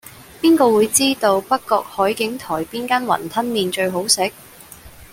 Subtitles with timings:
[0.41, 4.31] 邊個會知道北角海景台邊間雲吞麵最好食